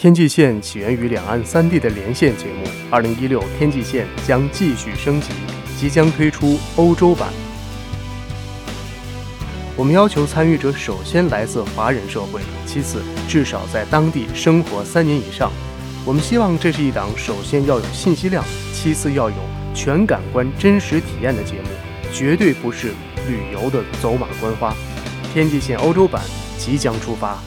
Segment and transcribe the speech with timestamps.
[0.00, 2.64] 天际线起源于两岸三地的连线节目。
[2.90, 5.28] 二零一六天际线将继续升级，
[5.78, 7.28] 即将推出欧洲版。
[9.76, 15.52] 我们要求参与者首先来自华人社会，其次至少在当地生活三年以上。
[16.06, 18.42] 我们希望这是一档首先要有信息量，
[18.72, 19.36] 其次要有
[19.74, 21.68] 全感官真实体验的节目，
[22.10, 22.94] 绝对不是
[23.28, 24.74] 旅游的走马观花。
[25.34, 26.22] 天际线欧洲版
[26.56, 27.38] 即将出发。